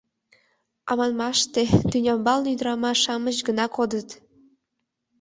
А 0.89 0.91
манмаште, 0.97 1.63
тӱнямбалне 1.89 2.49
ӱдырамаш-шамыч 2.53 3.37
гына 3.47 3.65
кодыт?.. 3.75 4.09